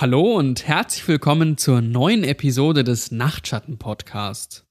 [0.00, 4.64] Hallo und herzlich willkommen zur neuen Episode des Nachtschatten Podcast.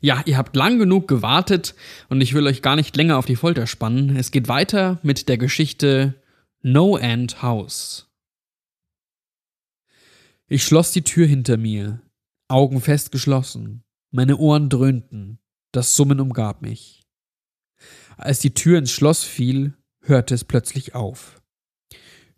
[0.00, 1.74] Ja, ihr habt lang genug gewartet
[2.08, 4.16] und ich will euch gar nicht länger auf die Folter spannen.
[4.16, 6.14] Es geht weiter mit der Geschichte
[6.62, 8.08] No End House.
[10.46, 12.00] Ich schloss die Tür hinter mir,
[12.48, 15.40] Augen fest geschlossen, meine Ohren dröhnten,
[15.72, 17.02] das Summen umgab mich.
[18.16, 21.39] Als die Tür ins Schloss fiel, hörte es plötzlich auf.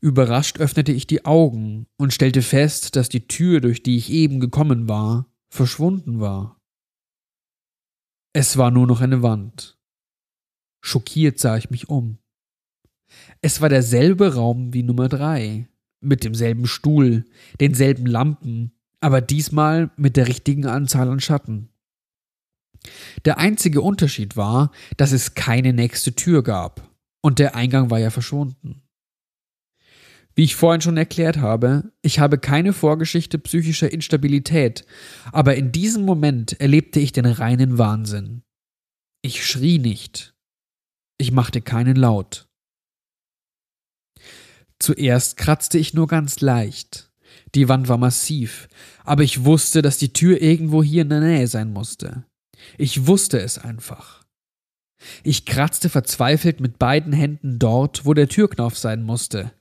[0.02, 4.40] Überrascht öffnete ich die Augen und stellte fest, dass die Tür, durch die ich eben
[4.40, 6.60] gekommen war, verschwunden war.
[8.34, 9.78] Es war nur noch eine Wand.
[10.84, 12.18] Schockiert sah ich mich um.
[13.42, 15.68] Es war derselbe Raum wie Nummer drei,
[16.00, 17.24] mit demselben Stuhl,
[17.60, 21.68] denselben Lampen, aber diesmal mit der richtigen Anzahl an Schatten.
[23.24, 28.10] Der einzige Unterschied war, dass es keine nächste Tür gab, und der Eingang war ja
[28.10, 28.82] verschwunden.
[30.34, 34.86] Wie ich vorhin schon erklärt habe, ich habe keine Vorgeschichte psychischer Instabilität,
[35.30, 38.42] aber in diesem Moment erlebte ich den reinen Wahnsinn.
[39.22, 40.34] Ich schrie nicht.
[41.18, 42.48] Ich machte keinen Laut.
[44.78, 47.12] Zuerst kratzte ich nur ganz leicht.
[47.54, 48.68] Die Wand war massiv,
[49.04, 52.24] aber ich wusste, dass die Tür irgendwo hier in der Nähe sein musste.
[52.78, 54.24] Ich wusste es einfach.
[55.22, 59.52] Ich kratzte verzweifelt mit beiden Händen dort, wo der Türknauf sein musste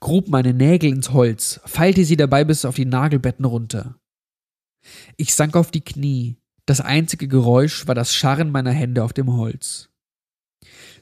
[0.00, 3.98] grub meine Nägel ins Holz, feilte sie dabei bis auf die Nagelbetten runter.
[5.16, 9.32] Ich sank auf die Knie, das einzige Geräusch war das Scharren meiner Hände auf dem
[9.32, 9.90] Holz.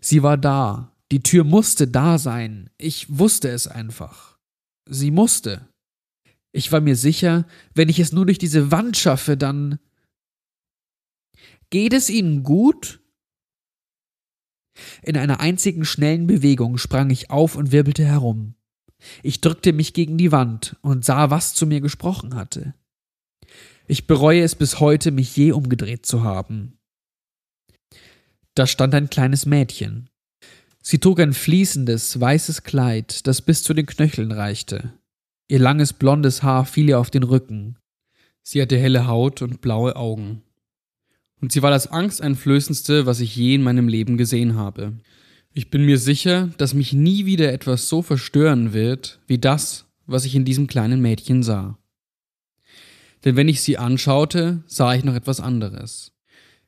[0.00, 4.38] Sie war da, die Tür musste da sein, ich wusste es einfach.
[4.88, 5.68] Sie musste.
[6.52, 9.78] Ich war mir sicher, wenn ich es nur durch diese Wand schaffe, dann.
[11.70, 13.00] Geht es Ihnen gut?
[15.02, 18.55] In einer einzigen schnellen Bewegung sprang ich auf und wirbelte herum.
[19.22, 22.74] Ich drückte mich gegen die Wand und sah, was zu mir gesprochen hatte.
[23.86, 26.78] Ich bereue es bis heute, mich je umgedreht zu haben.
[28.54, 30.08] Da stand ein kleines Mädchen.
[30.82, 34.92] Sie trug ein fließendes, weißes Kleid, das bis zu den Knöcheln reichte.
[35.48, 37.76] Ihr langes blondes Haar fiel ihr auf den Rücken.
[38.42, 40.42] Sie hatte helle Haut und blaue Augen.
[41.40, 44.94] Und sie war das angsteinflößendste, was ich je in meinem Leben gesehen habe.
[45.58, 50.26] Ich bin mir sicher, dass mich nie wieder etwas so verstören wird, wie das, was
[50.26, 51.78] ich in diesem kleinen Mädchen sah.
[53.24, 56.12] Denn wenn ich sie anschaute, sah ich noch etwas anderes.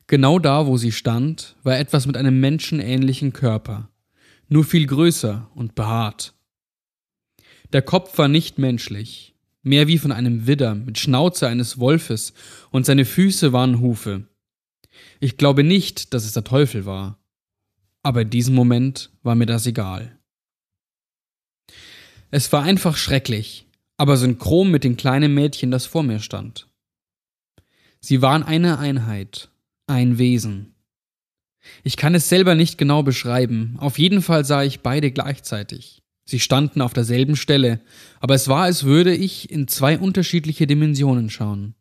[0.07, 3.91] Genau da, wo sie stand, war etwas mit einem menschenähnlichen Körper,
[4.49, 6.33] nur viel größer und behaart.
[7.75, 12.33] Der Kopf war nicht menschlich, mehr wie von einem Widder mit Schnauze eines Wolfes,
[12.71, 14.27] und seine Füße waren Hufe.
[15.21, 17.18] Ich glaube nicht, dass es der Teufel war
[18.09, 20.19] aber in diesem Moment war mir das egal.
[22.31, 23.67] Es war einfach schrecklich,
[23.99, 26.69] aber synchron mit dem kleinen Mädchen, das vor mir stand.
[28.01, 29.51] Sie waren eine Einheit,
[29.87, 30.73] ein Wesen.
[31.85, 36.03] Ich kann es selber nicht genau beschreiben, auf jeden Fall sah ich beide gleichzeitig.
[36.25, 37.79] Sie standen auf derselben Stelle,
[38.21, 41.75] aber es war, als würde ich in zwei unterschiedliche Dimensionen schauen.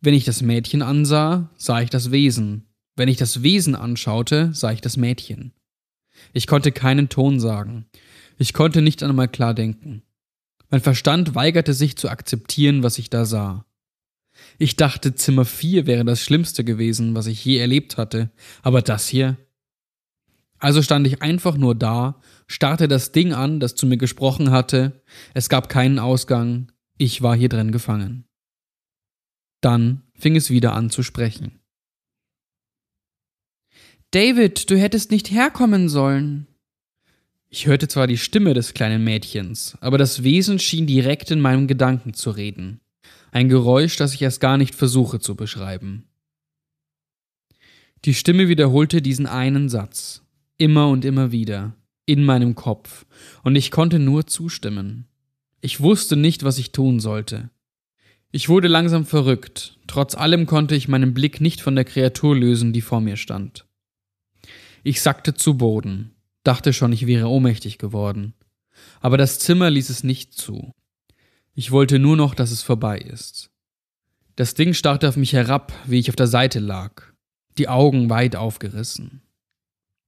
[0.00, 4.72] Wenn ich das Mädchen ansah, sah ich das Wesen, wenn ich das Wesen anschaute, sah
[4.72, 5.52] ich das Mädchen.
[6.32, 7.86] Ich konnte keinen Ton sagen.
[8.38, 10.02] Ich konnte nicht einmal klar denken.
[10.70, 13.66] Mein Verstand weigerte sich zu akzeptieren, was ich da sah.
[14.58, 18.30] Ich dachte, Zimmer 4 wäre das Schlimmste gewesen, was ich je erlebt hatte,
[18.62, 19.36] aber das hier?
[20.58, 25.02] Also stand ich einfach nur da, starrte das Ding an, das zu mir gesprochen hatte,
[25.34, 28.24] es gab keinen Ausgang, ich war hier drin gefangen.
[29.60, 31.60] Dann fing es wieder an zu sprechen.
[34.12, 36.46] David, du hättest nicht herkommen sollen.
[37.48, 41.66] Ich hörte zwar die Stimme des kleinen Mädchens, aber das Wesen schien direkt in meinem
[41.66, 42.80] Gedanken zu reden.
[43.32, 46.04] Ein Geräusch, das ich erst gar nicht versuche zu beschreiben.
[48.04, 50.22] Die Stimme wiederholte diesen einen Satz,
[50.58, 51.74] immer und immer wieder,
[52.04, 53.04] in meinem Kopf,
[53.42, 55.06] und ich konnte nur zustimmen.
[55.60, 57.50] Ich wusste nicht, was ich tun sollte.
[58.30, 62.72] Ich wurde langsam verrückt, trotz allem konnte ich meinen Blick nicht von der Kreatur lösen,
[62.72, 63.65] die vor mir stand.
[64.86, 66.12] Ich sackte zu Boden,
[66.44, 68.34] dachte schon, ich wäre ohnmächtig geworden.
[69.00, 70.70] Aber das Zimmer ließ es nicht zu.
[71.54, 73.50] Ich wollte nur noch, dass es vorbei ist.
[74.36, 77.02] Das Ding starrte auf mich herab, wie ich auf der Seite lag,
[77.58, 79.22] die Augen weit aufgerissen.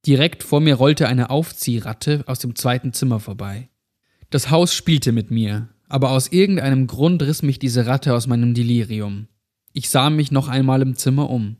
[0.06, 3.70] Direkt vor mir rollte eine Aufziehratte aus dem zweiten Zimmer vorbei.
[4.30, 8.54] Das Haus spielte mit mir, aber aus irgendeinem Grund riss mich diese Ratte aus meinem
[8.54, 9.26] Delirium.
[9.72, 11.56] Ich sah mich noch einmal im Zimmer um.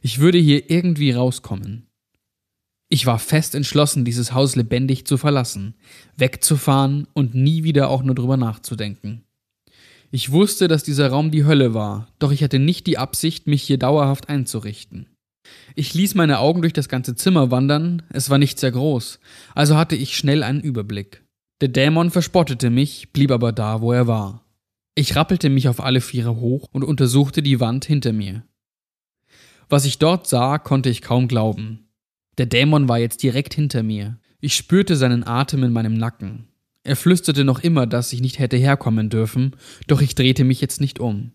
[0.00, 1.87] Ich würde hier irgendwie rauskommen.
[2.90, 5.74] Ich war fest entschlossen, dieses Haus lebendig zu verlassen,
[6.16, 9.24] wegzufahren und nie wieder auch nur drüber nachzudenken.
[10.10, 13.62] Ich wusste, dass dieser Raum die Hölle war, doch ich hatte nicht die Absicht, mich
[13.62, 15.06] hier dauerhaft einzurichten.
[15.74, 19.20] Ich ließ meine Augen durch das ganze Zimmer wandern, es war nicht sehr groß,
[19.54, 21.24] also hatte ich schnell einen Überblick.
[21.60, 24.44] Der Dämon verspottete mich, blieb aber da, wo er war.
[24.94, 28.44] Ich rappelte mich auf alle Viere hoch und untersuchte die Wand hinter mir.
[29.68, 31.87] Was ich dort sah, konnte ich kaum glauben.
[32.38, 34.18] Der Dämon war jetzt direkt hinter mir.
[34.40, 36.48] Ich spürte seinen Atem in meinem Nacken.
[36.84, 39.56] Er flüsterte noch immer, dass ich nicht hätte herkommen dürfen,
[39.88, 41.32] doch ich drehte mich jetzt nicht um.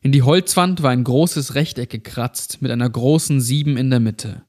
[0.00, 4.44] In die Holzwand war ein großes Rechteck gekratzt mit einer großen Sieben in der Mitte.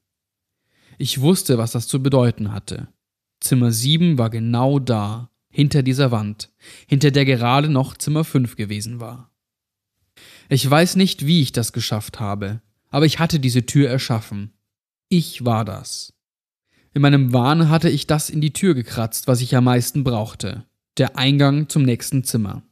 [0.96, 2.88] Ich wusste, was das zu bedeuten hatte.
[3.40, 6.50] Zimmer sieben war genau da, hinter dieser Wand,
[6.86, 9.30] hinter der gerade noch Zimmer fünf gewesen war.
[10.48, 14.57] Ich weiß nicht, wie ich das geschafft habe, aber ich hatte diese Tür erschaffen.
[15.10, 16.12] Ich war das.
[16.92, 20.64] In meinem Wahn hatte ich das in die Tür gekratzt, was ich am meisten brauchte.
[20.98, 22.62] Der Eingang zum nächsten Zimmer.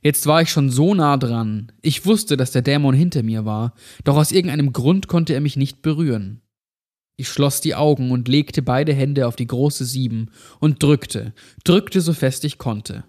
[0.00, 1.72] Jetzt war ich schon so nah dran.
[1.82, 3.74] Ich wusste, dass der Dämon hinter mir war,
[4.04, 6.40] doch aus irgendeinem Grund konnte er mich nicht berühren.
[7.18, 11.34] Ich schloss die Augen und legte beide Hände auf die große Sieben und drückte,
[11.64, 13.04] drückte so fest ich konnte.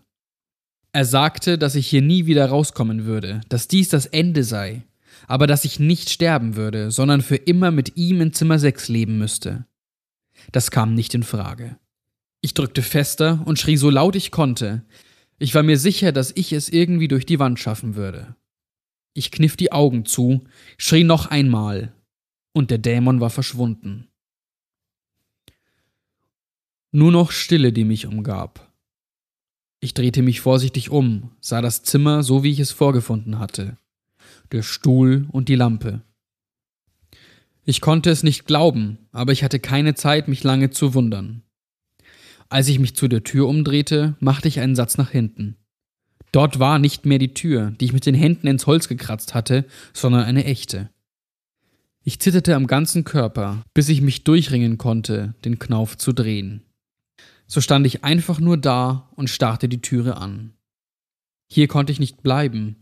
[0.91, 4.83] Er sagte, dass ich hier nie wieder rauskommen würde, dass dies das Ende sei,
[5.27, 9.17] aber dass ich nicht sterben würde, sondern für immer mit ihm in Zimmer 6 leben
[9.17, 9.65] müsste.
[10.51, 11.77] Das kam nicht in Frage.
[12.41, 14.83] Ich drückte fester und schrie so laut ich konnte.
[15.37, 18.35] Ich war mir sicher, dass ich es irgendwie durch die Wand schaffen würde.
[19.13, 20.43] Ich kniff die Augen zu,
[20.77, 21.93] schrie noch einmal,
[22.53, 24.07] und der Dämon war verschwunden.
[26.91, 28.71] Nur noch Stille, die mich umgab.
[29.79, 33.77] Ich drehte mich vorsichtig um, sah das Zimmer so, wie ich es vorgefunden hatte.
[34.51, 36.01] Der Stuhl und die Lampe.
[37.63, 41.43] Ich konnte es nicht glauben, aber ich hatte keine Zeit, mich lange zu wundern.
[42.49, 45.55] Als ich mich zu der Tür umdrehte, machte ich einen Satz nach hinten.
[46.33, 49.65] Dort war nicht mehr die Tür, die ich mit den Händen ins Holz gekratzt hatte,
[49.93, 50.89] sondern eine echte.
[52.03, 56.63] Ich zitterte am ganzen Körper, bis ich mich durchringen konnte, den Knauf zu drehen.
[57.47, 60.53] So stand ich einfach nur da und starrte die Türe an.
[61.47, 62.80] Hier konnte ich nicht bleiben,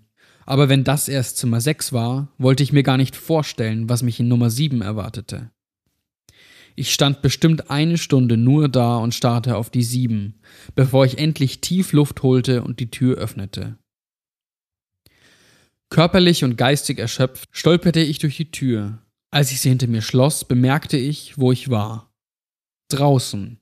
[0.49, 4.19] aber wenn das erst Zimmer 6 war, wollte ich mir gar nicht vorstellen, was mich
[4.19, 5.51] in Nummer 7 erwartete.
[6.75, 10.39] Ich stand bestimmt eine Stunde nur da und starrte auf die 7,
[10.73, 13.77] bevor ich endlich tief Luft holte und die Tür öffnete.
[15.91, 19.03] Körperlich und geistig erschöpft stolperte ich durch die Tür.
[19.29, 22.11] Als ich sie hinter mir schloss, bemerkte ich, wo ich war.
[22.87, 23.59] Draußen.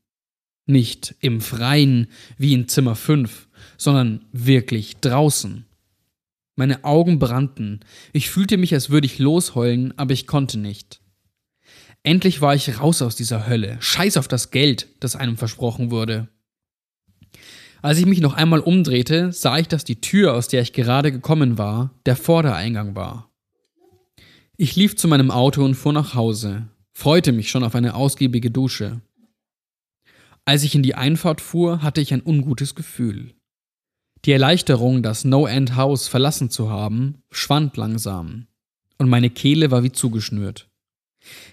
[0.68, 2.07] Nicht im Freien
[2.38, 5.66] wie in Zimmer 5, sondern wirklich draußen.
[6.57, 7.81] Meine Augen brannten.
[8.13, 11.01] Ich fühlte mich, als würde ich losheulen, aber ich konnte nicht.
[12.01, 13.77] Endlich war ich raus aus dieser Hölle.
[13.80, 16.30] Scheiß auf das Geld, das einem versprochen wurde.
[17.83, 21.12] Als ich mich noch einmal umdrehte, sah ich, dass die Tür, aus der ich gerade
[21.12, 23.30] gekommen war, der Vordereingang war.
[24.57, 28.50] Ich lief zu meinem Auto und fuhr nach Hause, freute mich schon auf eine ausgiebige
[28.50, 29.01] Dusche.
[30.43, 33.37] Als ich in die Einfahrt fuhr, hatte ich ein ungutes Gefühl.
[34.25, 38.47] Die Erleichterung, das No-End-Haus verlassen zu haben, schwand langsam,
[38.97, 40.69] und meine Kehle war wie zugeschnürt.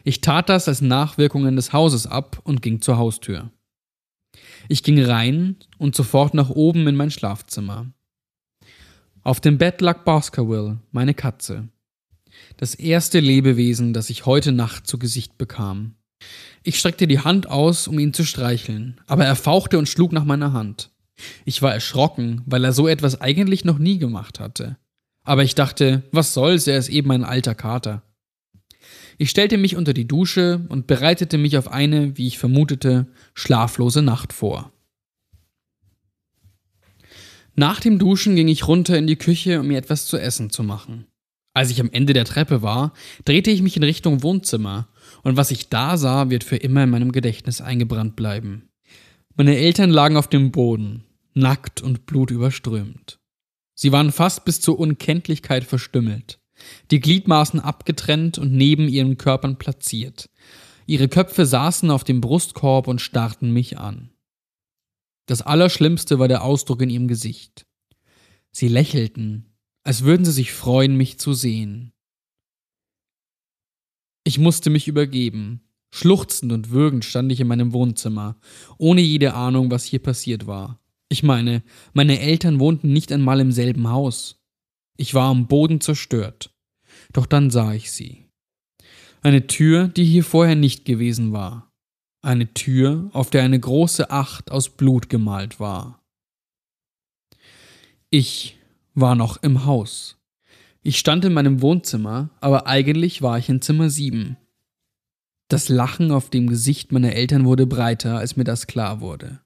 [0.04, 3.50] Ich tat das als Nachwirkungen des Hauses ab und ging zur Haustür.
[4.68, 7.92] Ich ging rein und sofort nach oben in mein Schlafzimmer.
[9.23, 11.68] Auf dem Bett lag Baskerville, meine Katze.
[12.56, 15.94] Das erste Lebewesen, das ich heute Nacht zu Gesicht bekam.
[16.62, 20.25] Ich streckte die Hand aus, um ihn zu streicheln, aber er fauchte und schlug nach
[20.25, 20.90] meiner Hand.
[21.44, 24.76] Ich war erschrocken, weil er so etwas eigentlich noch nie gemacht hatte.
[25.23, 28.02] Aber ich dachte, was soll's, er ist eben ein alter Kater.
[29.16, 34.02] Ich stellte mich unter die Dusche und bereitete mich auf eine, wie ich vermutete, schlaflose
[34.02, 34.73] Nacht vor.
[37.54, 40.64] Nach dem Duschen ging ich runter in die Küche, um mir etwas zu essen zu
[40.64, 41.06] machen.
[41.54, 42.92] Als ich am Ende der Treppe war,
[43.25, 44.88] drehte ich mich in Richtung Wohnzimmer,
[45.23, 48.68] und was ich da sah, wird für immer in meinem Gedächtnis eingebrannt bleiben.
[49.37, 53.19] Meine Eltern lagen auf dem Boden, nackt und blutüberströmt.
[53.75, 56.38] Sie waren fast bis zur Unkenntlichkeit verstümmelt,
[56.93, 60.31] die Gliedmaßen abgetrennt und neben ihren Körpern platziert.
[60.87, 64.11] Ihre Köpfe saßen auf dem Brustkorb und starrten mich an.
[65.26, 67.67] Das Allerschlimmste war der Ausdruck in ihrem Gesicht.
[68.53, 71.93] Sie lächelten, als würden sie sich freuen, mich zu sehen.
[74.23, 75.63] Ich musste mich übergeben,
[75.97, 78.37] Schluchzend und würgend stand ich in meinem Wohnzimmer,
[78.79, 80.81] ohne jede Ahnung, was hier passiert war.
[81.09, 84.43] Ich meine, meine Eltern wohnten nicht einmal im selben Haus.
[84.97, 86.53] Ich war am Boden zerstört.
[87.13, 88.25] Doch dann sah ich sie.
[89.23, 91.73] Eine Tür, die hier vorher nicht gewesen war.
[92.23, 96.03] Eine Tür, auf der eine große Acht aus Blut gemalt war.
[98.11, 98.59] Ich
[98.95, 100.17] war noch im Haus.
[100.83, 104.37] Ich stand in meinem Wohnzimmer, aber eigentlich war ich in Zimmer 7.
[105.49, 109.41] Das Lachen auf dem Gesicht meiner Eltern wurde breiter, als mir das klar wurde.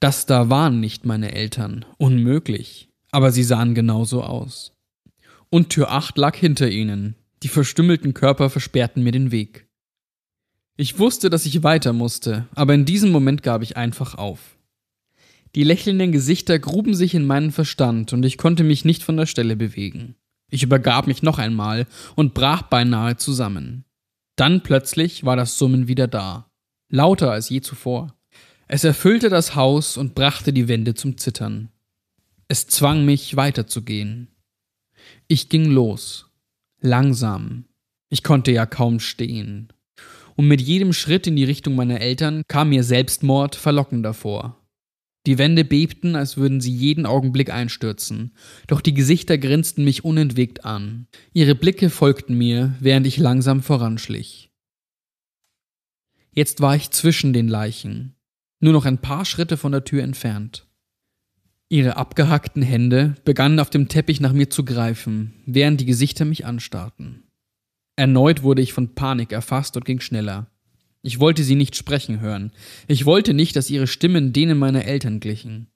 [0.00, 4.72] Das da waren nicht meine Eltern, unmöglich, aber sie sahen genauso aus.
[5.50, 9.68] Und Tür 8 lag hinter ihnen, die verstümmelten Körper versperrten mir den Weg.
[10.76, 14.56] Ich wusste, dass ich weiter musste, aber in diesem Moment gab ich einfach auf.
[15.54, 19.26] Die lächelnden Gesichter gruben sich in meinen Verstand und ich konnte mich nicht von der
[19.26, 20.16] Stelle bewegen.
[20.50, 23.84] Ich übergab mich noch einmal und brach beinahe zusammen.
[24.42, 26.50] Dann plötzlich war das Summen wieder da,
[26.88, 28.16] lauter als je zuvor.
[28.66, 31.68] Es erfüllte das Haus und brachte die Wände zum Zittern.
[32.48, 34.34] Es zwang mich weiterzugehen.
[35.28, 36.26] Ich ging los,
[36.80, 37.66] langsam.
[38.08, 39.72] Ich konnte ja kaum stehen.
[40.34, 44.60] Und mit jedem Schritt in die Richtung meiner Eltern kam mir Selbstmord verlockender vor.
[45.26, 48.32] Die Wände bebten, als würden sie jeden Augenblick einstürzen,
[48.66, 51.06] doch die Gesichter grinsten mich unentwegt an.
[51.32, 54.50] Ihre Blicke folgten mir, während ich langsam voranschlich.
[56.32, 58.16] Jetzt war ich zwischen den Leichen,
[58.58, 60.66] nur noch ein paar Schritte von der Tür entfernt.
[61.68, 66.44] Ihre abgehackten Hände begannen auf dem Teppich nach mir zu greifen, während die Gesichter mich
[66.44, 67.24] anstarrten.
[67.96, 70.51] Erneut wurde ich von Panik erfasst und ging schneller.
[71.02, 72.52] Ich wollte sie nicht sprechen hören.
[72.86, 75.68] Ich wollte nicht, dass ihre Stimmen denen meiner Eltern glichen.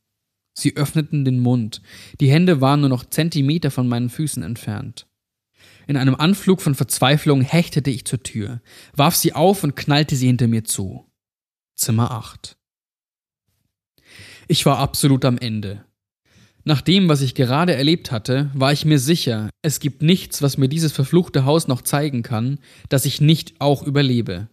[0.54, 1.82] Sie öffneten den Mund.
[2.20, 5.06] Die Hände waren nur noch Zentimeter von meinen Füßen entfernt.
[5.86, 8.60] In einem Anflug von Verzweiflung hechtete ich zur Tür,
[8.94, 11.04] warf sie auf und knallte sie hinter mir zu.
[11.76, 12.56] Zimmer 8.
[14.48, 15.84] Ich war absolut am Ende.
[16.64, 20.56] Nach dem, was ich gerade erlebt hatte, war ich mir sicher, es gibt nichts, was
[20.56, 24.48] mir dieses verfluchte Haus noch zeigen kann, dass ich nicht auch überlebe.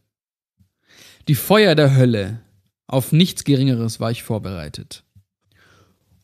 [1.30, 2.42] Die Feuer der Hölle.
[2.86, 5.06] Auf nichts Geringeres war ich vorbereitet.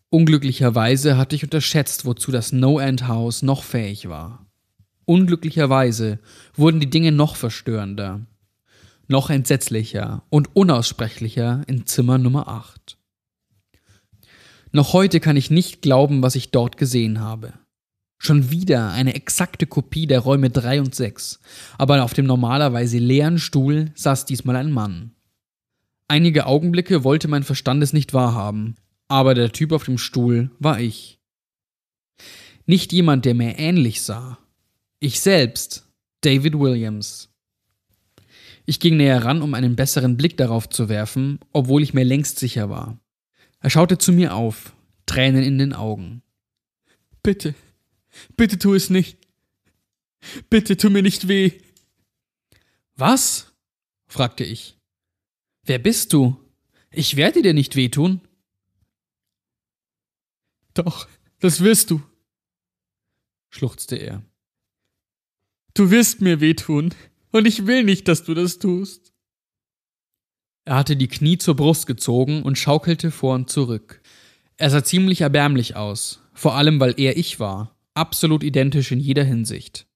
[0.09, 4.45] Unglücklicherweise hatte ich unterschätzt, wozu das No-End-Haus noch fähig war.
[5.05, 6.19] Unglücklicherweise
[6.53, 8.25] wurden die Dinge noch verstörender,
[9.07, 12.97] noch entsetzlicher und unaussprechlicher in Zimmer Nummer 8.
[14.73, 17.53] Noch heute kann ich nicht glauben, was ich dort gesehen habe.
[18.21, 21.39] Schon wieder eine exakte Kopie der Räume 3 und 6,
[21.77, 25.15] aber auf dem normalerweise leeren Stuhl saß diesmal ein Mann.
[26.09, 28.75] Einige Augenblicke wollte mein Verstand es nicht wahrhaben,
[29.07, 31.19] aber der Typ auf dem Stuhl war ich.
[32.65, 34.37] Nicht jemand, der mir ähnlich sah.
[34.99, 35.87] Ich selbst,
[36.21, 37.29] David Williams.
[38.65, 42.37] Ich ging näher ran, um einen besseren Blick darauf zu werfen, obwohl ich mir längst
[42.37, 42.99] sicher war.
[43.61, 44.73] Er schaute zu mir auf,
[45.05, 46.21] Tränen in den Augen.
[47.23, 47.55] Bitte,
[48.35, 49.17] Bitte tu es nicht.
[50.49, 51.59] Bitte tu mir nicht weh.
[52.95, 53.53] Was?
[54.07, 54.77] fragte ich.
[55.63, 56.37] Wer bist du?
[56.91, 58.21] Ich werde dir nicht wehtun.
[60.73, 61.07] Doch,
[61.39, 62.01] das wirst du,
[63.49, 64.23] schluchzte er.
[65.73, 66.93] Du wirst mir wehtun,
[67.31, 69.13] und ich will nicht, dass du das tust.
[70.65, 74.01] Er hatte die Knie zur Brust gezogen und schaukelte vor und zurück.
[74.57, 79.23] Er sah ziemlich erbärmlich aus, vor allem weil er ich war absolut identisch in jeder
[79.23, 79.87] Hinsicht.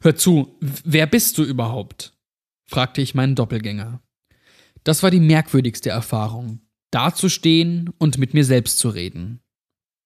[0.00, 2.16] Hör zu, wer bist du überhaupt?
[2.66, 4.02] fragte ich meinen Doppelgänger.
[4.84, 6.60] Das war die merkwürdigste Erfahrung,
[6.90, 9.40] dazustehen und mit mir selbst zu reden.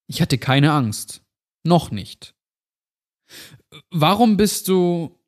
[0.09, 1.23] Ich hatte keine Angst.
[1.65, 2.35] Noch nicht.
[3.91, 5.19] Warum bist du.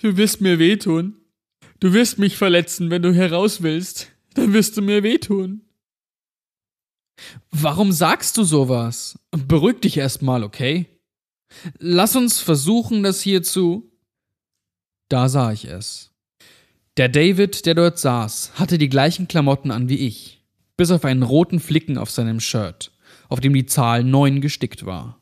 [0.00, 1.16] Du wirst mir wehtun.
[1.80, 4.10] Du wirst mich verletzen, wenn du heraus willst.
[4.34, 5.65] Dann wirst du mir wehtun.
[7.50, 9.18] Warum sagst du sowas?
[9.30, 10.86] Beruhig dich erstmal, okay?
[11.78, 13.90] Lass uns versuchen, das hier zu.
[15.08, 16.12] Da sah ich es.
[16.96, 20.42] Der David, der dort saß, hatte die gleichen Klamotten an wie ich,
[20.76, 22.92] bis auf einen roten Flicken auf seinem Shirt,
[23.28, 25.20] auf dem die Zahl 9 gestickt war.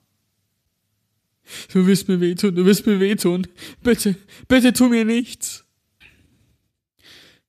[1.73, 3.47] Du wirst mir wehtun, du wirst mir wehtun.
[3.83, 4.17] Bitte,
[4.49, 5.65] bitte tu mir nichts.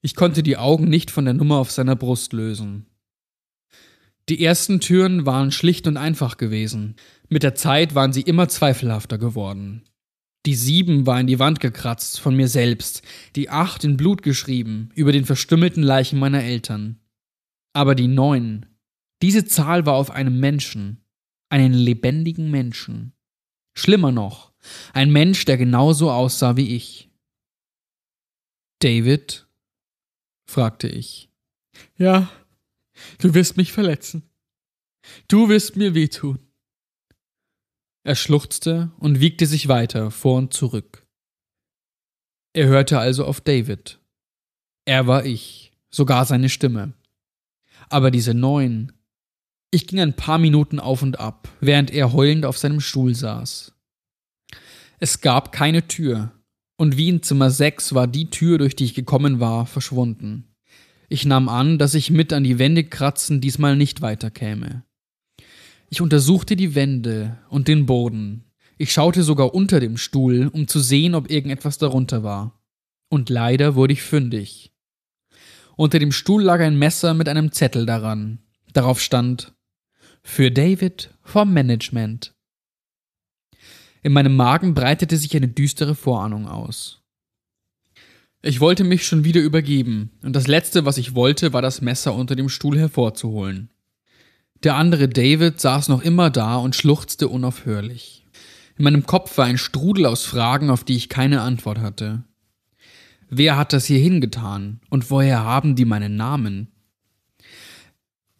[0.01, 2.85] Ich konnte die Augen nicht von der Nummer auf seiner Brust lösen.
[4.29, 6.95] Die ersten Türen waren schlicht und einfach gewesen.
[7.29, 9.83] Mit der Zeit waren sie immer zweifelhafter geworden.
[10.45, 13.01] Die sieben war in die Wand gekratzt von mir selbst,
[13.35, 16.99] die acht in Blut geschrieben über den verstümmelten Leichen meiner Eltern.
[17.73, 18.65] Aber die neun,
[19.21, 21.03] diese Zahl war auf einem Menschen,
[21.49, 23.13] einen lebendigen Menschen.
[23.75, 24.53] Schlimmer noch,
[24.93, 27.09] ein Mensch, der genauso aussah wie ich.
[28.79, 29.47] David?
[30.47, 31.29] fragte ich.
[31.97, 32.29] Ja,
[33.19, 34.29] Du wirst mich verletzen.
[35.27, 36.39] Du wirst mir wehtun.
[38.03, 41.05] Er schluchzte und wiegte sich weiter vor und zurück.
[42.53, 43.99] Er hörte also auf David.
[44.85, 46.93] Er war ich, sogar seine Stimme.
[47.89, 48.91] Aber diese neun,
[49.71, 53.73] Ich ging ein paar Minuten auf und ab, während er heulend auf seinem Stuhl saß.
[54.99, 56.31] Es gab keine Tür,
[56.77, 60.54] und wie in Zimmer 6 war die Tür, durch die ich gekommen war, verschwunden.
[61.09, 64.83] Ich nahm an, dass ich mit an die Wände kratzen diesmal nicht weiterkäme.
[65.89, 68.43] Ich untersuchte die Wände und den Boden.
[68.77, 72.59] Ich schaute sogar unter dem Stuhl, um zu sehen, ob irgendetwas darunter war.
[73.09, 74.73] Und leider wurde ich fündig.
[75.77, 78.39] Unter dem Stuhl lag ein Messer mit einem Zettel daran.
[78.73, 79.53] Darauf stand
[80.23, 82.33] Für David vom Management.
[84.01, 87.04] In meinem Magen breitete sich eine düstere Vorahnung aus.
[88.47, 92.13] Ich wollte mich schon wieder übergeben, und das Letzte, was ich wollte, war das Messer
[92.13, 93.71] unter dem Stuhl hervorzuholen.
[94.63, 98.23] Der andere David saß noch immer da und schluchzte unaufhörlich.
[98.77, 102.23] In meinem Kopf war ein Strudel aus Fragen, auf die ich keine Antwort hatte.
[103.31, 104.79] Wer hat das hier hingetan?
[104.91, 106.67] Und woher haben die meinen Namen?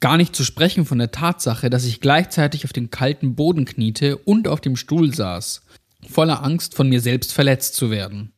[0.02, 4.18] Gar nicht zu sprechen von der Tatsache, dass ich gleichzeitig auf dem kalten Boden kniete
[4.18, 5.62] und auf dem Stuhl saß,
[6.08, 8.35] voller Angst, von mir selbst verletzt zu werden.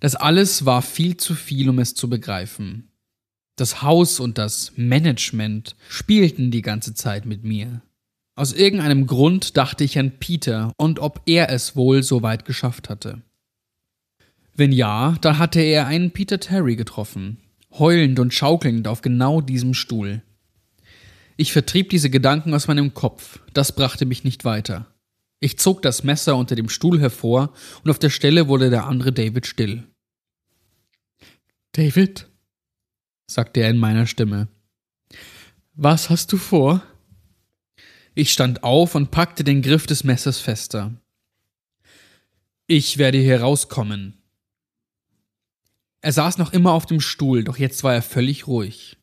[0.00, 2.90] Das alles war viel zu viel, um es zu begreifen.
[3.56, 7.80] Das Haus und das Management spielten die ganze Zeit mit mir.
[8.34, 12.90] Aus irgendeinem Grund dachte ich an Peter und ob er es wohl so weit geschafft
[12.90, 13.22] hatte.
[14.54, 17.38] Wenn ja, dann hatte er einen Peter Terry getroffen,
[17.72, 20.22] heulend und schaukelnd auf genau diesem Stuhl.
[21.38, 24.86] Ich vertrieb diese Gedanken aus meinem Kopf, das brachte mich nicht weiter.
[25.40, 27.52] Ich zog das Messer unter dem Stuhl hervor
[27.84, 29.84] und auf der Stelle wurde der andere David still.
[31.72, 32.28] David,
[33.30, 34.48] sagte er in meiner Stimme,
[35.74, 36.82] was hast du vor?
[38.14, 40.94] Ich stand auf und packte den Griff des Messers fester.
[42.66, 44.16] Ich werde hier rauskommen,
[46.06, 48.96] er saß noch immer auf dem Stuhl, doch jetzt war er völlig ruhig.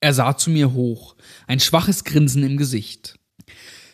[0.00, 1.14] Er sah zu mir hoch,
[1.46, 3.18] ein schwaches Grinsen im Gesicht.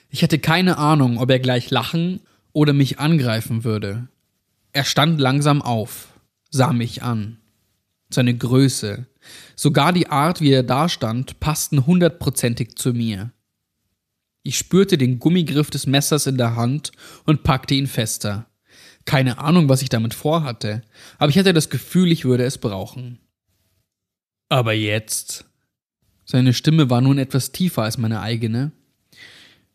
[0.08, 2.20] Ich hatte keine Ahnung, ob er gleich lachen
[2.52, 4.08] oder mich angreifen würde.
[4.72, 6.08] Er stand langsam auf,
[6.50, 7.38] sah mich an.
[8.08, 9.06] Seine Größe,
[9.56, 13.32] sogar die Art, wie er dastand, passten hundertprozentig zu mir.
[14.42, 16.92] Ich spürte den Gummigriff des Messers in der Hand
[17.24, 18.46] und packte ihn fester.
[19.04, 20.82] Keine Ahnung, was ich damit vorhatte,
[21.18, 23.18] aber ich hatte das Gefühl, ich würde es brauchen.
[24.48, 25.46] Aber jetzt.
[26.24, 28.72] Seine Stimme war nun etwas tiefer als meine eigene.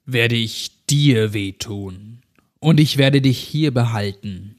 [0.05, 2.21] Werde ich dir wehtun.
[2.59, 4.55] Und ich werde dich hier behalten.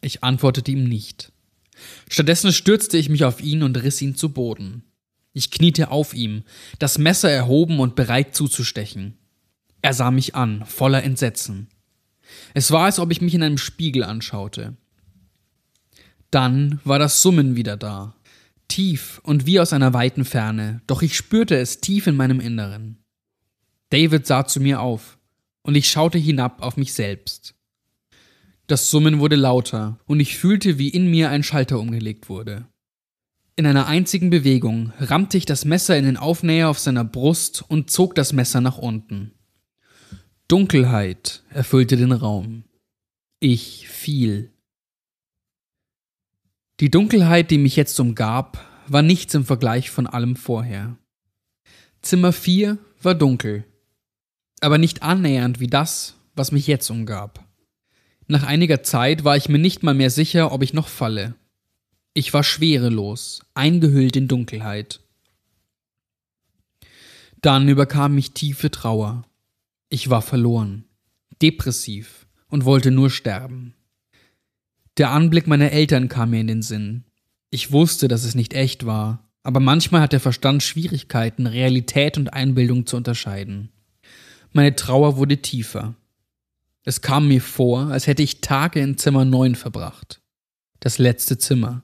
[0.00, 1.32] Ich antwortete ihm nicht.
[2.08, 4.84] Stattdessen stürzte ich mich auf ihn und riss ihn zu Boden.
[5.32, 6.44] Ich kniete auf ihm,
[6.78, 9.18] das Messer erhoben und bereit zuzustechen.
[9.82, 11.68] Er sah mich an, voller Entsetzen.
[12.54, 14.76] Es war, als ob ich mich in einem Spiegel anschaute.
[16.30, 18.14] Dann war das Summen wieder da.
[18.68, 22.98] Tief und wie aus einer weiten Ferne, doch ich spürte es tief in meinem Inneren.
[23.90, 25.18] David sah zu mir auf,
[25.62, 27.54] und ich schaute hinab auf mich selbst.
[28.66, 32.68] Das Summen wurde lauter, und ich fühlte, wie in mir ein Schalter umgelegt wurde.
[33.54, 37.90] In einer einzigen Bewegung rammte ich das Messer in den Aufnäher auf seiner Brust und
[37.90, 39.32] zog das Messer nach unten.
[40.48, 42.64] Dunkelheit erfüllte den Raum.
[43.40, 44.52] Ich fiel.
[46.80, 50.98] Die Dunkelheit, die mich jetzt umgab, war nichts im Vergleich von allem vorher.
[52.02, 53.64] Zimmer 4 war dunkel,
[54.66, 57.46] aber nicht annähernd wie das, was mich jetzt umgab.
[58.26, 61.36] Nach einiger Zeit war ich mir nicht mal mehr sicher, ob ich noch falle.
[62.14, 64.98] Ich war schwerelos, eingehüllt in Dunkelheit.
[67.42, 69.22] Dann überkam mich tiefe Trauer.
[69.88, 70.86] Ich war verloren,
[71.40, 73.72] depressiv und wollte nur sterben.
[74.96, 77.04] Der Anblick meiner Eltern kam mir in den Sinn.
[77.50, 82.32] Ich wusste, dass es nicht echt war, aber manchmal hat der Verstand Schwierigkeiten, Realität und
[82.32, 83.70] Einbildung zu unterscheiden.
[84.56, 85.96] Meine Trauer wurde tiefer.
[86.82, 90.22] Es kam mir vor, als hätte ich Tage in Zimmer 9 verbracht.
[90.80, 91.82] Das letzte Zimmer.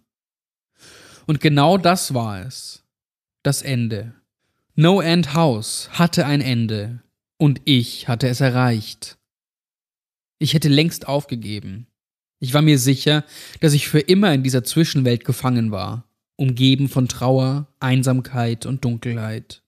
[1.27, 2.83] Und genau das war es.
[3.43, 4.15] Das Ende.
[4.75, 7.03] No End House hatte ein Ende,
[7.37, 9.19] und ich hatte es erreicht.
[10.39, 11.89] Ich hätte längst aufgegeben.
[12.39, 13.27] Ich war mir sicher,
[13.61, 19.62] dass ich für immer in dieser Zwischenwelt gefangen war, umgeben von Trauer, Einsamkeit und Dunkelheit.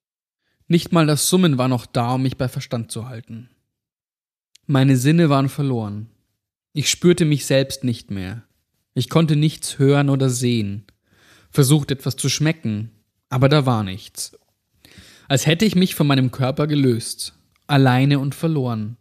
[0.66, 3.50] Nicht mal das Summen war noch da, um mich bei Verstand zu halten.
[4.66, 6.08] Meine Sinne waren verloren.
[6.72, 8.44] Ich spürte mich selbst nicht mehr.
[8.94, 10.84] Ich konnte nichts hören oder sehen,
[11.50, 12.90] versucht etwas zu schmecken,
[13.28, 14.38] aber da war nichts.
[15.28, 17.34] Als hätte ich mich von meinem Körper gelöst,
[17.66, 18.96] alleine und verloren.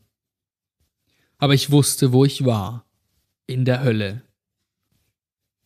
[1.37, 2.85] Aber ich wusste, wo ich war.
[3.45, 4.21] In der Hölle.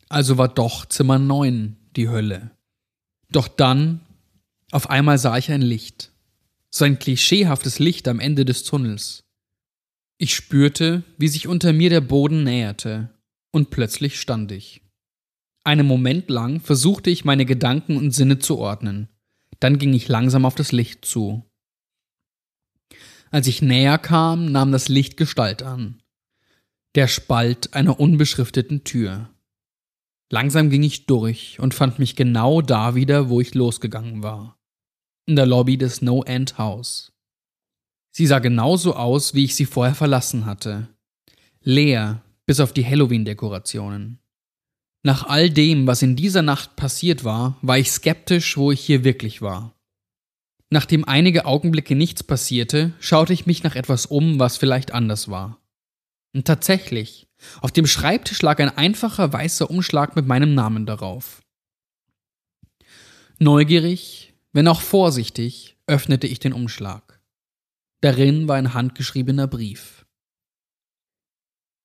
[0.10, 2.51] Also war doch Zimmer 9 die Hölle.
[3.29, 4.01] Doch dann
[4.71, 6.12] Auf einmal sah ich ein Licht.
[6.69, 9.23] So ein klischeehaftes Licht am Ende des Tunnels.
[10.17, 13.10] Ich spürte, wie sich unter mir der Boden näherte,
[13.51, 14.82] und plötzlich stand ich.
[15.63, 19.10] Einen Moment lang versuchte ich meine Gedanken und Sinne zu ordnen,
[19.60, 21.43] dann ging ich langsam auf das Licht zu.
[23.32, 26.01] Als ich näher kam, nahm das Licht Gestalt an.
[26.95, 29.30] Der Spalt einer unbeschrifteten Tür.
[30.30, 34.56] Langsam ging ich durch und fand mich genau da wieder, wo ich losgegangen war.
[35.29, 37.11] In der Lobby des No End House.
[38.11, 40.87] Sie sah genauso aus, wie ich sie vorher verlassen hatte.
[41.61, 44.19] Leer, bis auf die Halloween-Dekorationen.
[45.03, 49.03] Nach all dem, was in dieser Nacht passiert war, war ich skeptisch, wo ich hier
[49.03, 49.75] wirklich war.
[50.69, 55.59] Nachdem einige Augenblicke nichts passierte, schaute ich mich nach etwas um, was vielleicht anders war.
[56.33, 57.27] Und tatsächlich,
[57.59, 61.41] auf dem Schreibtisch lag ein einfacher weißer Umschlag mit meinem Namen darauf.
[63.39, 64.26] Neugierig,
[64.57, 67.21] wenn auch vorsichtig, öffnete ich den Umschlag.
[68.01, 70.07] Darin war ein handgeschriebener Brief.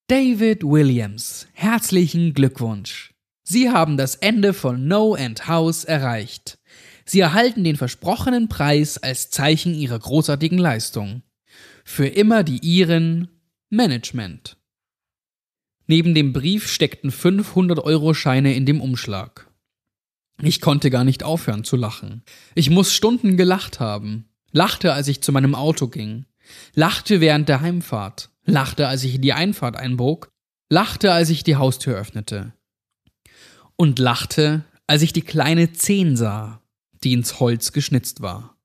[0.06, 3.12] David Williams, herzlichen Glückwunsch.
[3.42, 6.58] Sie haben das Ende von No and House erreicht.
[7.04, 11.20] Sie erhalten den versprochenen Preis als Zeichen Ihrer großartigen Leistung.
[11.84, 13.28] Für immer die Ihren
[13.68, 14.56] Management.
[15.88, 19.51] Neben dem Brief steckten 500-Euro-Scheine in dem Umschlag.
[20.40, 22.22] Ich konnte gar nicht aufhören zu lachen.
[22.54, 26.26] Ich muss Stunden gelacht haben lachte, als ich zu meinem Auto ging,
[26.74, 30.30] lachte während der Heimfahrt, lachte, als ich in die Einfahrt einbog,
[30.70, 32.52] lachte, als ich die Haustür öffnete.
[33.76, 36.62] Und lachte, als ich die kleine Zehn sah,
[37.02, 38.56] die ins Holz geschnitzt war.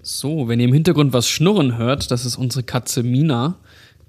[0.00, 3.58] So, wenn ihr im Hintergrund was schnurren hört, das ist unsere Katze Mina.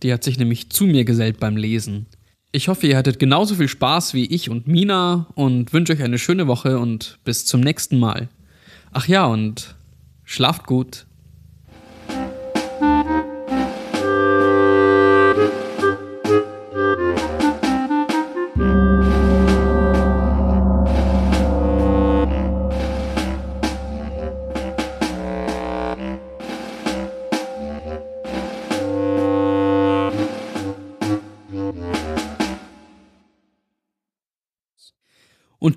[0.03, 2.05] Die hat sich nämlich zu mir gesellt beim Lesen.
[2.51, 6.17] Ich hoffe, ihr hattet genauso viel Spaß wie ich und Mina und wünsche euch eine
[6.17, 8.27] schöne Woche und bis zum nächsten Mal.
[8.91, 9.75] Ach ja, und
[10.25, 11.05] schlaft gut.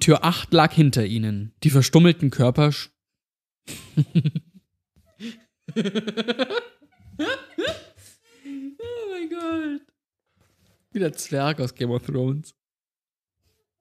[0.03, 1.55] Tür 8 lag hinter ihnen.
[1.63, 4.03] Die verstummelten Körper oh
[9.11, 9.87] mein Gott.
[10.91, 12.55] Wie der Zwerg aus Game of Thrones.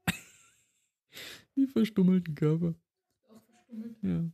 [1.56, 2.76] Die verstummelten Körper.
[4.04, 4.32] Ja.